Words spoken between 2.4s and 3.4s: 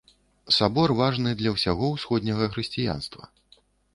хрысціянства.